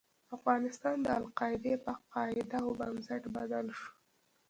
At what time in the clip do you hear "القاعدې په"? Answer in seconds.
1.21-1.91